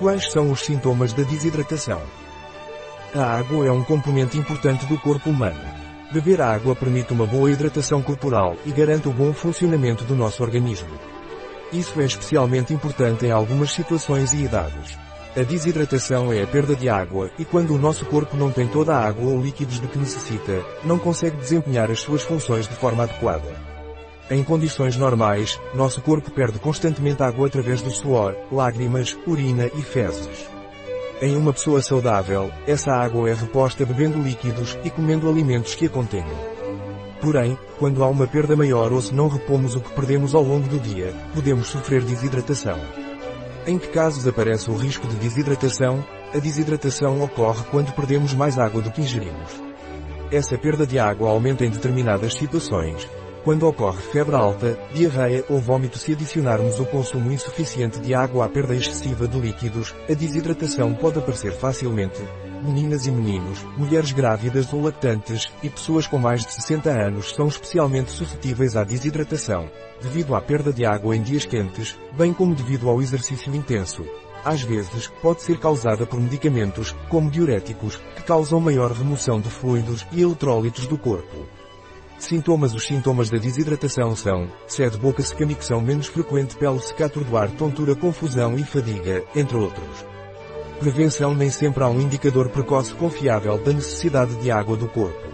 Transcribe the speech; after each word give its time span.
Quais 0.00 0.32
são 0.32 0.50
os 0.50 0.64
sintomas 0.64 1.12
da 1.12 1.22
desidratação? 1.24 2.00
A 3.14 3.22
água 3.22 3.66
é 3.66 3.70
um 3.70 3.84
componente 3.84 4.38
importante 4.38 4.86
do 4.86 4.98
corpo 4.98 5.28
humano. 5.28 5.60
Beber 6.10 6.40
água 6.40 6.74
permite 6.74 7.12
uma 7.12 7.26
boa 7.26 7.50
hidratação 7.50 8.00
corporal 8.00 8.56
e 8.64 8.72
garante 8.72 9.08
o 9.08 9.12
bom 9.12 9.30
funcionamento 9.34 10.02
do 10.04 10.16
nosso 10.16 10.42
organismo. 10.42 10.88
Isso 11.70 12.00
é 12.00 12.06
especialmente 12.06 12.72
importante 12.72 13.26
em 13.26 13.30
algumas 13.30 13.72
situações 13.72 14.32
e 14.32 14.38
idades. 14.38 14.98
A 15.36 15.42
desidratação 15.42 16.32
é 16.32 16.42
a 16.42 16.46
perda 16.46 16.74
de 16.74 16.88
água, 16.88 17.30
e 17.38 17.44
quando 17.44 17.74
o 17.74 17.78
nosso 17.78 18.06
corpo 18.06 18.38
não 18.38 18.50
tem 18.50 18.66
toda 18.66 18.96
a 18.96 19.06
água 19.06 19.30
ou 19.30 19.42
líquidos 19.42 19.78
de 19.78 19.86
que 19.86 19.98
necessita, 19.98 20.64
não 20.82 20.98
consegue 20.98 21.36
desempenhar 21.36 21.90
as 21.90 22.00
suas 22.00 22.22
funções 22.22 22.66
de 22.66 22.74
forma 22.74 23.02
adequada. 23.02 23.69
Em 24.30 24.44
condições 24.44 24.96
normais, 24.96 25.60
nosso 25.74 26.00
corpo 26.00 26.30
perde 26.30 26.60
constantemente 26.60 27.20
água 27.20 27.48
através 27.48 27.82
do 27.82 27.90
suor, 27.90 28.36
lágrimas, 28.52 29.18
urina 29.26 29.66
e 29.74 29.82
fezes. 29.82 30.48
Em 31.20 31.36
uma 31.36 31.52
pessoa 31.52 31.82
saudável, 31.82 32.48
essa 32.64 32.92
água 32.92 33.28
é 33.28 33.34
reposta 33.34 33.84
bebendo 33.84 34.22
líquidos 34.22 34.78
e 34.84 34.88
comendo 34.88 35.28
alimentos 35.28 35.74
que 35.74 35.86
a 35.86 35.90
contenham. 35.90 36.28
Porém, 37.20 37.58
quando 37.78 38.04
há 38.04 38.08
uma 38.08 38.26
perda 38.26 38.54
maior 38.54 38.92
ou 38.92 39.02
se 39.02 39.12
não 39.12 39.26
repomos 39.26 39.74
o 39.74 39.80
que 39.80 39.92
perdemos 39.92 40.32
ao 40.32 40.44
longo 40.44 40.68
do 40.68 40.78
dia, 40.78 41.12
podemos 41.34 41.66
sofrer 41.66 42.02
desidratação. 42.02 42.78
Em 43.66 43.78
que 43.78 43.88
casos 43.88 44.28
aparece 44.28 44.70
o 44.70 44.76
risco 44.76 45.08
de 45.08 45.16
desidratação? 45.16 46.04
A 46.32 46.38
desidratação 46.38 47.20
ocorre 47.20 47.64
quando 47.70 47.92
perdemos 47.92 48.32
mais 48.32 48.58
água 48.60 48.80
do 48.80 48.92
que 48.92 49.02
ingerimos. 49.02 49.60
Essa 50.30 50.56
perda 50.56 50.86
de 50.86 51.00
água 51.00 51.28
aumenta 51.28 51.66
em 51.66 51.70
determinadas 51.70 52.34
situações. 52.34 53.06
Quando 53.42 53.66
ocorre 53.66 54.02
febre 54.02 54.36
alta, 54.36 54.78
diarreia 54.92 55.42
ou 55.48 55.58
vômito 55.58 55.98
se 55.98 56.12
adicionarmos 56.12 56.78
o 56.78 56.84
consumo 56.84 57.32
insuficiente 57.32 57.98
de 57.98 58.14
água 58.14 58.44
à 58.44 58.48
perda 58.50 58.76
excessiva 58.76 59.26
de 59.26 59.40
líquidos, 59.40 59.94
a 60.10 60.12
desidratação 60.12 60.92
pode 60.92 61.18
aparecer 61.18 61.52
facilmente, 61.52 62.20
meninas 62.62 63.06
e 63.06 63.10
meninos, 63.10 63.64
mulheres 63.78 64.12
grávidas 64.12 64.70
ou 64.74 64.82
lactantes, 64.82 65.50
e 65.62 65.70
pessoas 65.70 66.06
com 66.06 66.18
mais 66.18 66.44
de 66.44 66.52
60 66.52 66.90
anos 66.90 67.34
são 67.34 67.48
especialmente 67.48 68.10
suscetíveis 68.10 68.76
à 68.76 68.84
desidratação, 68.84 69.70
devido 70.02 70.34
à 70.34 70.40
perda 70.42 70.70
de 70.70 70.84
água 70.84 71.16
em 71.16 71.22
dias 71.22 71.46
quentes, 71.46 71.98
bem 72.12 72.34
como 72.34 72.54
devido 72.54 72.90
ao 72.90 73.00
exercício 73.00 73.54
intenso. 73.54 74.04
Às 74.44 74.62
vezes, 74.62 75.10
pode 75.22 75.42
ser 75.42 75.58
causada 75.58 76.06
por 76.06 76.20
medicamentos, 76.20 76.94
como 77.08 77.30
diuréticos, 77.30 77.96
que 78.16 78.22
causam 78.22 78.60
maior 78.60 78.92
remoção 78.92 79.40
de 79.40 79.48
fluidos 79.48 80.06
e 80.12 80.20
eletrólitos 80.20 80.86
do 80.86 80.98
corpo. 80.98 81.59
Sintomas 82.20 82.74
Os 82.74 82.86
sintomas 82.86 83.30
da 83.30 83.38
desidratação 83.38 84.14
são, 84.14 84.46
sede 84.66 84.98
boca 84.98 85.22
seca 85.22 85.46
micção 85.46 85.80
menos 85.80 86.06
frequente 86.06 86.54
pele 86.54 86.78
seca 86.78 87.06
atordoar 87.06 87.50
tontura 87.52 87.96
confusão 87.96 88.58
e 88.58 88.62
fadiga, 88.62 89.24
entre 89.34 89.56
outros. 89.56 90.04
Prevenção 90.78 91.34
Nem 91.34 91.50
sempre 91.50 91.82
há 91.82 91.88
um 91.88 91.98
indicador 91.98 92.50
precoce 92.50 92.94
confiável 92.94 93.56
da 93.56 93.72
necessidade 93.72 94.34
de 94.36 94.50
água 94.50 94.76
do 94.76 94.86
corpo. 94.86 95.28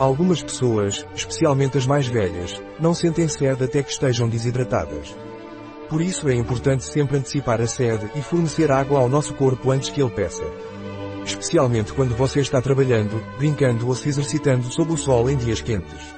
Algumas 0.00 0.42
pessoas, 0.42 1.06
especialmente 1.14 1.78
as 1.78 1.86
mais 1.86 2.08
velhas, 2.08 2.60
não 2.80 2.92
sentem 2.92 3.28
sede 3.28 3.62
até 3.62 3.80
que 3.80 3.92
estejam 3.92 4.28
desidratadas. 4.28 5.16
Por 5.88 6.00
isso 6.02 6.28
é 6.28 6.34
importante 6.34 6.84
sempre 6.84 7.18
antecipar 7.18 7.60
a 7.60 7.68
sede 7.68 8.10
e 8.16 8.20
fornecer 8.20 8.72
água 8.72 8.98
ao 8.98 9.08
nosso 9.08 9.32
corpo 9.34 9.70
antes 9.70 9.90
que 9.90 10.02
ele 10.02 10.10
peça. 10.10 10.44
Especialmente 11.24 11.92
quando 11.92 12.16
você 12.16 12.40
está 12.40 12.60
trabalhando, 12.60 13.22
brincando 13.38 13.86
ou 13.88 13.94
se 13.94 14.08
exercitando 14.08 14.70
sob 14.70 14.92
o 14.92 14.96
sol 14.96 15.28
em 15.30 15.36
dias 15.36 15.60
quentes. 15.60 16.14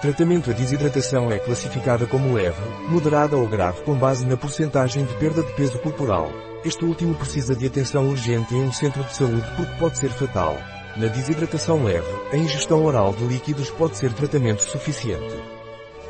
Tratamento 0.00 0.50
A 0.50 0.52
desidratação 0.54 1.32
é 1.32 1.38
classificada 1.38 2.06
como 2.06 2.34
leve, 2.34 2.60
moderada 2.88 3.36
ou 3.36 3.48
grave 3.48 3.82
com 3.82 3.94
base 3.94 4.26
na 4.26 4.36
porcentagem 4.36 5.04
de 5.04 5.14
perda 5.14 5.42
de 5.42 5.52
peso 5.54 5.78
corporal, 5.78 6.30
este 6.64 6.82
último 6.82 7.14
precisa 7.14 7.54
de 7.54 7.66
atenção 7.66 8.08
urgente 8.08 8.54
em 8.54 8.62
um 8.62 8.72
centro 8.72 9.04
de 9.04 9.14
saúde 9.14 9.44
porque 9.54 9.74
pode 9.78 9.98
ser 9.98 10.08
fatal. 10.08 10.56
Na 10.96 11.08
desidratação 11.08 11.84
leve, 11.84 12.08
a 12.32 12.38
ingestão 12.38 12.82
oral 12.82 13.12
de 13.12 13.22
líquidos 13.24 13.68
pode 13.70 13.98
ser 13.98 14.14
tratamento 14.14 14.62
suficiente. 14.62 15.53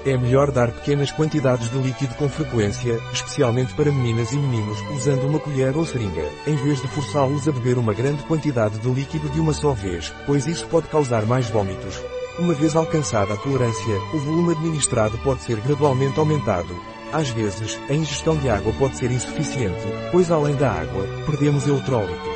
É 0.07 0.17
melhor 0.19 0.51
dar 0.51 0.71
pequenas 0.71 1.11
quantidades 1.11 1.71
de 1.71 1.79
líquido 1.79 2.15
com 2.17 2.29
frequência, 2.29 3.01
especialmente 3.13 3.73
para 3.75 3.91
meninas 3.91 4.33
e 4.33 4.37
meninos, 4.37 4.79
usando 4.95 5.27
uma 5.27 5.39
colher 5.39 5.75
ou 5.77 5.87
seringa, 5.87 6.29
em 6.47 6.57
vez 6.57 6.81
de 6.83 6.89
forçá-los 6.89 7.49
a 7.49 7.53
beber 7.53 7.79
uma 7.79 7.95
grande 7.95 8.23
quantidade 8.25 8.79
de 8.79 8.89
líquido 8.89 9.31
de 9.31 9.41
uma 9.41 9.55
só 9.55 9.73
vez, 9.73 10.13
pois 10.27 10.47
isso 10.47 10.67
pode 10.67 10.89
causar 10.89 11.25
mais 11.25 11.49
vômitos. 11.49 12.03
Uma 12.39 12.53
vez 12.53 12.77
alcançada 12.77 13.33
a 13.33 13.37
tolerância, 13.37 13.97
o 14.13 14.19
volume 14.19 14.53
administrado 14.53 15.17
pode 15.19 15.43
ser 15.43 15.59
gradualmente 15.61 16.19
aumentado, 16.19 16.75
às 17.15 17.31
vezes, 17.31 17.79
a 17.89 17.95
ingestão 17.95 18.37
de 18.37 18.49
água 18.49 18.73
pode 18.73 18.97
ser 18.97 19.09
insuficiente, 19.13 19.87
pois 20.11 20.33
além 20.33 20.57
da 20.57 20.69
água, 20.69 21.07
perdemos 21.25 21.65
eletrólitos. 21.65 22.34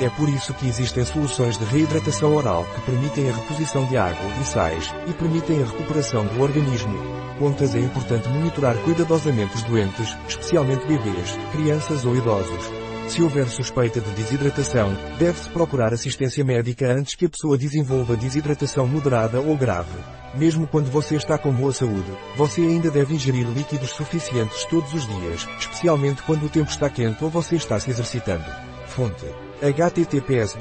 É 0.00 0.10
por 0.10 0.28
isso 0.28 0.52
que 0.54 0.66
existem 0.66 1.04
soluções 1.04 1.56
de 1.56 1.64
reidratação 1.64 2.34
oral 2.34 2.66
que 2.74 2.80
permitem 2.82 3.30
a 3.30 3.32
reposição 3.32 3.86
de 3.86 3.96
água 3.96 4.28
e 4.40 4.44
sais, 4.44 4.92
e 5.06 5.12
permitem 5.12 5.62
a 5.62 5.66
recuperação 5.66 6.26
do 6.26 6.42
organismo. 6.42 6.98
Pontas 7.38 7.74
é 7.74 7.78
importante 7.78 8.28
monitorar 8.28 8.76
cuidadosamente 8.78 9.54
os 9.54 9.62
doentes, 9.62 10.16
especialmente 10.28 10.86
bebês, 10.86 11.38
crianças 11.52 12.04
ou 12.04 12.16
idosos. 12.16 12.72
Se 13.08 13.22
houver 13.22 13.48
suspeita 13.48 14.00
de 14.00 14.10
desidratação, 14.12 14.92
deve-se 15.18 15.48
procurar 15.50 15.92
assistência 15.92 16.44
médica 16.44 16.90
antes 16.90 17.14
que 17.14 17.26
a 17.26 17.28
pessoa 17.28 17.56
desenvolva 17.56 18.16
desidratação 18.16 18.88
moderada 18.88 19.40
ou 19.40 19.56
grave. 19.56 19.98
Mesmo 20.34 20.66
quando 20.66 20.90
você 20.90 21.14
está 21.14 21.38
com 21.38 21.52
boa 21.52 21.72
saúde, 21.72 22.10
você 22.36 22.62
ainda 22.62 22.90
deve 22.90 23.14
ingerir 23.14 23.46
líquidos 23.46 23.90
suficientes 23.90 24.64
todos 24.64 24.92
os 24.92 25.06
dias, 25.06 25.46
especialmente 25.58 26.22
quando 26.22 26.46
o 26.46 26.48
tempo 26.48 26.70
está 26.70 26.90
quente 26.90 27.22
ou 27.22 27.30
você 27.30 27.54
está 27.54 27.78
se 27.78 27.90
exercitando. 27.90 28.44
Fonte 28.86 29.26
https 29.64 30.54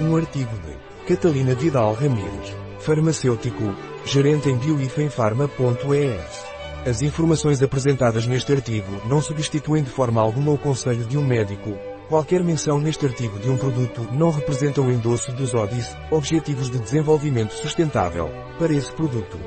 Um 0.00 0.16
artigo 0.16 0.56
de 0.58 0.76
Catalina 1.08 1.56
Vidal 1.56 1.92
Ramírez, 1.94 2.56
farmacêutico, 2.78 3.74
gerente 4.04 4.48
em 4.48 4.56
bioifenfarma.es. 4.56 6.54
As 6.86 7.02
informações 7.02 7.60
apresentadas 7.62 8.28
neste 8.28 8.52
artigo 8.52 9.02
não 9.08 9.20
substituem 9.20 9.82
de 9.82 9.90
forma 9.90 10.20
alguma 10.20 10.52
o 10.52 10.58
conselho 10.58 11.04
de 11.04 11.18
um 11.18 11.26
médico, 11.26 11.76
Qualquer 12.08 12.44
menção 12.44 12.78
neste 12.78 13.06
artigo 13.06 13.38
de 13.38 13.48
um 13.48 13.56
produto 13.56 14.06
não 14.12 14.30
representa 14.30 14.82
o 14.82 14.92
endosso 14.92 15.32
dos 15.32 15.54
ODIs, 15.54 15.96
Objetivos 16.10 16.70
de 16.70 16.78
Desenvolvimento 16.78 17.54
Sustentável, 17.54 18.30
para 18.58 18.74
esse 18.74 18.92
produto. 18.92 19.38